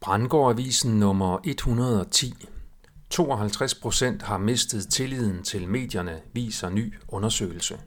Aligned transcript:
Brandgårdavisen 0.00 0.98
nummer 1.00 1.38
110. 1.44 2.34
52 3.10 3.74
procent 3.74 4.22
har 4.22 4.38
mistet 4.38 4.88
tilliden 4.88 5.42
til 5.42 5.68
medierne, 5.68 6.20
viser 6.32 6.68
ny 6.68 6.94
undersøgelse. 7.08 7.78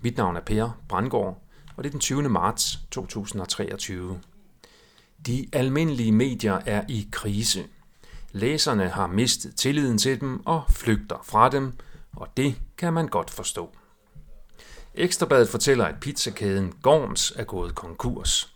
Mit 0.00 0.16
navn 0.16 0.36
er 0.36 0.40
Per 0.40 0.80
Brandgård, 0.88 1.42
og 1.76 1.84
det 1.84 1.88
er 1.88 1.90
den 1.90 2.00
20. 2.00 2.28
marts 2.28 2.78
2023. 2.90 4.20
De 5.26 5.46
almindelige 5.52 6.12
medier 6.12 6.60
er 6.66 6.84
i 6.88 7.08
krise. 7.12 7.64
Læserne 8.32 8.88
har 8.88 9.06
mistet 9.06 9.56
tilliden 9.56 9.98
til 9.98 10.20
dem 10.20 10.46
og 10.46 10.62
flygter 10.68 11.22
fra 11.24 11.48
dem, 11.48 11.72
og 12.16 12.28
det 12.36 12.54
kan 12.78 12.92
man 12.92 13.08
godt 13.08 13.30
forstå. 13.30 13.76
Ekstrabladet 14.94 15.48
fortæller, 15.48 15.84
at 15.84 16.00
pizzakæden 16.00 16.72
Gorms 16.82 17.32
er 17.36 17.44
gået 17.44 17.74
konkurs. 17.74 18.55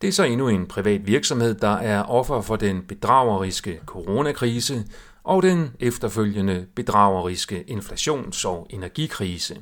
Det 0.00 0.08
er 0.08 0.12
så 0.12 0.24
endnu 0.24 0.48
en 0.48 0.66
privat 0.66 1.06
virksomhed, 1.06 1.54
der 1.54 1.76
er 1.76 2.02
offer 2.02 2.40
for 2.40 2.56
den 2.56 2.82
bedrageriske 2.82 3.80
coronakrise 3.86 4.84
og 5.24 5.42
den 5.42 5.70
efterfølgende 5.80 6.66
bedrageriske 6.74 7.64
inflations- 7.70 8.44
og 8.44 8.66
energikrise. 8.70 9.60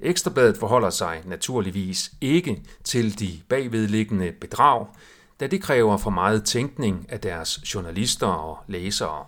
Ekstrabladet 0.00 0.56
forholder 0.56 0.90
sig 0.90 1.22
naturligvis 1.24 2.12
ikke 2.20 2.62
til 2.84 3.18
de 3.18 3.40
bagvedliggende 3.48 4.32
bedrag, 4.32 4.86
da 5.40 5.46
det 5.46 5.62
kræver 5.62 5.96
for 5.96 6.10
meget 6.10 6.44
tænkning 6.44 7.06
af 7.08 7.20
deres 7.20 7.74
journalister 7.74 8.26
og 8.26 8.58
læsere. 8.66 9.24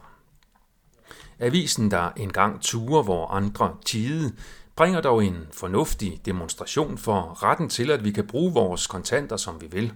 Avisen, 1.38 1.90
der 1.90 2.10
engang 2.16 2.60
turer, 2.60 3.02
hvor 3.02 3.26
andre 3.26 3.76
tide, 3.86 4.32
bringer 4.76 5.00
dog 5.00 5.24
en 5.24 5.46
fornuftig 5.52 6.20
demonstration 6.24 6.98
for 6.98 7.42
retten 7.42 7.68
til, 7.68 7.90
at 7.90 8.04
vi 8.04 8.10
kan 8.10 8.26
bruge 8.26 8.52
vores 8.52 8.86
kontanter, 8.86 9.36
som 9.36 9.60
vi 9.60 9.66
vil, 9.70 9.92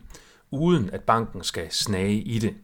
uden 0.50 0.90
at 0.90 1.02
banken 1.02 1.44
skal 1.44 1.66
snage 1.70 2.14
i 2.14 2.38
det. 2.38 2.54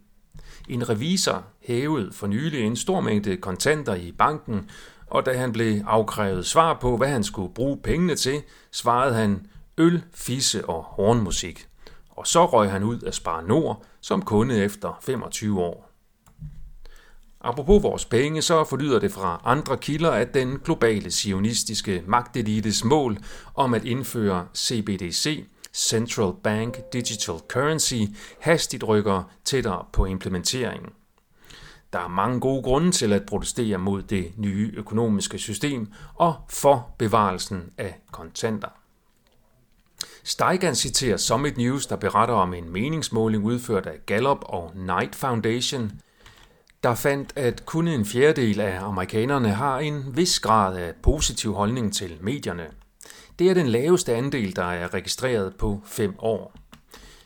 En 0.69 0.89
revisor 0.89 1.45
hævede 1.61 2.13
for 2.13 2.27
nylig 2.27 2.61
en 2.61 2.77
stor 2.77 3.01
mængde 3.01 3.37
kontanter 3.37 3.95
i 3.95 4.13
banken, 4.13 4.71
og 5.07 5.27
da 5.27 5.33
han 5.33 5.53
blev 5.53 5.83
afkrævet 5.87 6.47
svar 6.47 6.75
på, 6.75 6.97
hvad 6.97 7.09
han 7.09 7.25
skulle 7.25 7.55
bruge 7.55 7.79
pengene 7.79 8.15
til, 8.15 8.43
svarede 8.71 9.15
han 9.15 9.47
øl, 9.79 10.03
fisse 10.15 10.69
og 10.69 10.83
hornmusik. 10.83 11.67
Og 12.11 12.27
så 12.27 12.47
røg 12.47 12.71
han 12.71 12.83
ud 12.83 13.01
af 13.01 13.15
Spar 13.15 13.41
Nord 13.41 13.85
som 14.01 14.23
kunde 14.23 14.65
efter 14.65 14.99
25 15.03 15.61
år. 15.61 15.90
Apropos 17.41 17.83
vores 17.83 18.05
penge, 18.05 18.43
så 18.43 18.65
forlyder 18.65 18.99
det 18.99 19.13
fra 19.13 19.41
andre 19.45 19.77
kilder, 19.77 20.11
at 20.11 20.35
den 20.35 20.59
globale 20.59 21.11
sionistiske 21.11 22.03
magtelites 22.07 22.85
mål 22.85 23.19
om 23.55 23.75
at 23.75 23.85
indføre 23.85 24.47
CBDC, 24.57 25.45
Central 25.73 26.33
Bank 26.43 26.93
Digital 26.93 27.35
Currency, 27.49 28.03
hastigt 28.41 28.85
rykker 28.85 29.23
tættere 29.45 29.85
på 29.93 30.05
implementeringen. 30.05 30.91
Der 31.93 31.99
er 31.99 32.09
mange 32.09 32.41
gode 32.41 32.63
grunde 32.63 32.91
til 32.91 33.13
at 33.13 33.27
protestere 33.27 33.79
mod 33.79 34.03
det 34.03 34.33
nye 34.37 34.73
økonomiske 34.77 35.39
system 35.39 35.93
og 36.15 36.35
for 36.49 36.95
bevarelsen 36.99 37.71
af 37.79 38.01
kontanter. 38.13 38.69
Steigan 40.25 40.75
citerer 40.75 41.17
Summit 41.17 41.57
News, 41.57 41.87
der 41.87 41.97
beretter 41.97 42.35
om 42.35 42.55
en 42.55 42.71
meningsmåling 42.71 43.45
udført 43.45 43.87
af 43.87 44.07
Gallup 44.07 44.41
og 44.43 44.71
Knight 44.75 45.15
Foundation– 45.15 45.93
der 46.83 46.95
fandt, 46.95 47.33
at 47.37 47.67
kun 47.67 47.89
en 47.89 48.07
fjerdedel 48.07 48.61
af 48.61 48.85
amerikanerne 48.85 49.49
har 49.49 49.79
en 49.79 50.17
vis 50.17 50.41
grad 50.41 50.77
af 50.77 50.95
positiv 51.03 51.55
holdning 51.55 51.95
til 51.95 52.19
medierne. 52.21 52.67
Det 53.39 53.51
er 53.51 53.55
den 53.55 53.67
laveste 53.67 54.15
andel, 54.15 54.57
der 54.57 54.65
er 54.65 54.95
registreret 54.95 55.57
på 55.57 55.81
fem 55.87 56.15
år. 56.19 56.55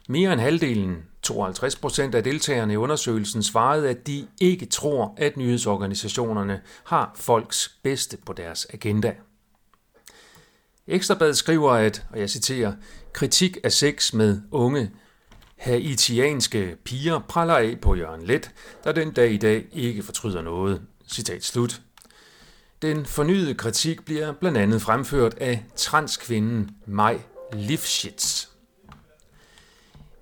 Mere 0.08 0.33
end 0.33 0.41
halvdelen, 0.41 1.05
52 1.22 1.77
procent 1.77 2.14
af 2.14 2.24
deltagerne 2.24 2.72
i 2.72 2.77
undersøgelsen, 2.77 3.42
svarede, 3.42 3.91
at 3.91 4.06
de 4.06 4.27
ikke 4.41 4.66
tror, 4.66 5.14
at 5.16 5.36
nyhedsorganisationerne 5.36 6.61
har 6.84 7.12
folks 7.16 7.78
bedste 7.83 8.16
på 8.27 8.33
deres 8.33 8.66
agenda. 8.72 9.14
Ekstrabladet 10.86 11.36
skriver, 11.36 11.70
at, 11.70 12.07
og 12.11 12.20
jeg 12.20 12.30
citerer, 12.30 12.73
kritik 13.12 13.58
af 13.64 13.73
sex 13.73 14.12
med 14.12 14.40
unge 14.51 14.90
haitianske 15.56 16.76
piger 16.84 17.18
praller 17.18 17.56
af 17.56 17.76
på 17.82 17.94
Jørgen 17.94 18.24
Let, 18.24 18.50
der 18.84 18.92
den 18.92 19.12
dag 19.12 19.32
i 19.32 19.36
dag 19.36 19.66
ikke 19.72 20.02
fortryder 20.02 20.42
noget. 20.42 20.82
Citat 21.08 21.44
slut. 21.44 21.82
Den 22.82 23.06
fornyede 23.06 23.54
kritik 23.54 24.04
bliver 24.04 24.32
blandt 24.32 24.58
andet 24.58 24.82
fremført 24.82 25.34
af 25.34 25.64
transkvinden 25.76 26.70
Maj 26.86 27.20
Lifshitz. 27.52 28.46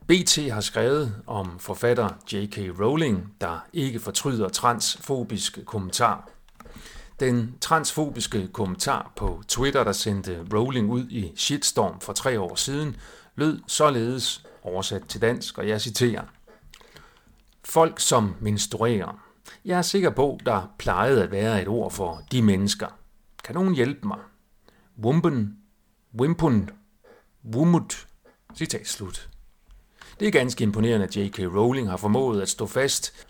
BT 0.07 0.39
har 0.53 0.61
skrevet 0.61 1.15
om 1.27 1.59
forfatter 1.59 2.09
J.K. 2.33 2.59
Rowling, 2.81 3.35
der 3.41 3.67
ikke 3.73 4.01
fortryder 4.01 4.49
transfobiske 4.49 5.65
kommentar. 5.65 6.29
Den 7.21 7.55
transfobiske 7.61 8.49
kommentar 8.53 9.13
på 9.17 9.43
Twitter, 9.49 9.85
der 9.85 9.93
sendte 9.93 10.47
Rowling 10.55 10.91
ud 10.91 11.07
i 11.11 11.33
shitstorm 11.37 12.01
for 12.01 12.13
tre 12.13 12.41
år 12.41 12.55
siden, 12.55 12.97
lød 13.37 13.61
således 13.67 14.43
oversat 14.63 15.03
til 15.09 15.21
dansk, 15.21 15.59
og 15.59 15.69
jeg 15.69 15.81
citerer. 15.81 16.23
Folk 17.65 18.01
som 18.01 18.35
menstruerer. 18.41 19.23
Jeg 19.65 19.79
er 19.79 19.83
sikker 19.83 20.11
på, 20.11 20.39
der 20.47 20.75
plejede 20.79 21.23
at 21.23 21.31
være 21.31 21.63
et 21.63 21.69
ord 21.69 21.91
for 21.91 22.23
de 22.33 22.43
mennesker. 22.43 22.87
Kan 23.45 23.55
nogen 23.55 23.75
hjælpe 23.75 24.07
mig? 24.07 24.19
Wumpen, 25.05 25.57
wimpun, 26.21 26.71
wumut. 27.55 28.07
Citat 28.57 28.89
slut. 28.89 29.29
Det 30.21 30.29
er 30.29 30.33
ganske 30.33 30.65
imponerende, 30.65 31.07
at 31.07 31.17
J.K. 31.17 31.39
Rowling 31.39 31.91
har 31.91 31.97
formået 31.97 32.43
at 32.43 32.49
stå 32.49 32.67
fast 32.67 33.27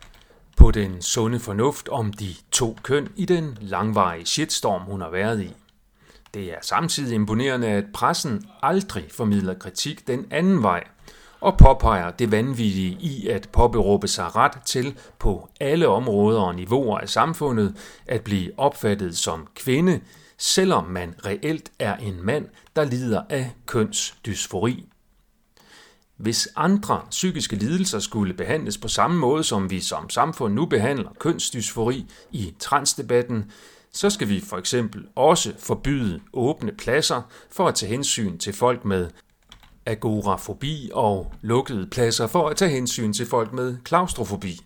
på 0.57 0.71
den 0.71 1.03
sunde 1.03 1.41
fornuft 1.41 1.89
om 1.89 2.13
de 2.13 2.35
to 2.51 2.77
køn 2.83 3.09
i 3.17 3.25
den 3.25 3.59
langvarige 3.61 4.27
shitstorm, 4.27 4.83
hun 4.83 5.01
har 5.01 5.11
været 5.11 5.43
i. 5.43 5.55
Det 6.35 6.53
er 6.53 6.59
samtidig 6.63 7.15
imponerende, 7.15 7.69
at 7.69 7.85
pressen 7.95 8.45
aldrig 8.63 9.09
formidler 9.11 9.55
kritik 9.55 10.07
den 10.07 10.27
anden 10.31 10.63
vej, 10.63 10.85
og 11.43 11.59
påpeger 11.59 12.11
det 12.11 12.31
vanvittige 12.31 12.97
i 13.01 13.29
at 13.29 13.49
påberåbe 13.53 14.09
sig 14.09 14.37
ret 14.37 14.63
til 14.67 14.99
på 15.19 15.49
alle 15.61 15.89
områder 15.89 16.41
og 16.41 16.55
niveauer 16.55 16.99
af 16.99 17.09
samfundet 17.09 17.77
at 18.07 18.23
blive 18.25 18.51
opfattet 18.57 19.17
som 19.19 19.47
kvinde, 19.55 20.01
selvom 20.39 20.85
man 20.85 21.15
reelt 21.27 21.73
er 21.79 21.97
en 21.97 22.27
mand, 22.27 22.47
der 22.77 22.85
lider 22.85 23.23
af 23.31 23.51
kønsdysfori. 23.67 24.89
Hvis 26.17 26.49
andre 26.57 27.03
psykiske 27.11 27.57
lidelser 27.57 27.99
skulle 27.99 28.35
behandles 28.35 28.79
på 28.79 28.89
samme 28.89 29.19
måde, 29.19 29.45
som 29.45 29.71
vi 29.71 29.81
som 29.81 30.11
samfund 30.11 30.55
nu 30.55 30.67
behandler 30.67 31.11
kønsdysfori 31.19 32.07
i 32.31 32.55
transdebatten, 32.59 33.51
så 33.93 34.11
skal 34.11 34.29
vi 34.29 34.41
for 34.41 34.59
eksempel 34.59 35.07
også 35.15 35.53
forbyde 35.59 36.21
åbne 36.33 36.73
pladser 36.73 37.23
for 37.51 37.69
at 37.69 37.75
tage 37.75 37.91
hensyn 37.91 38.39
til 38.39 38.53
folk 38.53 38.85
med 38.85 39.09
agorafobi 39.87 40.91
og 40.95 41.35
lukkede 41.41 41.87
pladser 41.87 42.27
for 42.27 42.49
at 42.49 42.57
tage 42.57 42.71
hensyn 42.71 43.13
til 43.13 43.27
folk 43.27 43.53
med 43.53 43.77
klaustrofobi. 43.85 44.61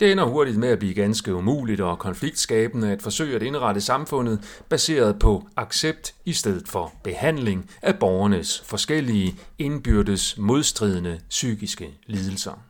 Det 0.00 0.12
ender 0.12 0.24
hurtigt 0.24 0.58
med 0.58 0.68
at 0.68 0.78
blive 0.78 0.94
ganske 0.94 1.34
umuligt 1.34 1.80
og 1.80 1.98
konfliktskabende 1.98 2.92
at 2.92 3.02
forsøge 3.02 3.36
at 3.36 3.42
indrette 3.42 3.80
samfundet 3.80 4.62
baseret 4.68 5.18
på 5.18 5.48
accept 5.56 6.14
i 6.24 6.32
stedet 6.32 6.68
for 6.68 6.92
behandling 7.04 7.70
af 7.82 7.98
borgernes 7.98 8.62
forskellige 8.66 9.36
indbyrdes 9.58 10.38
modstridende 10.38 11.20
psykiske 11.28 11.98
lidelser. 12.06 12.66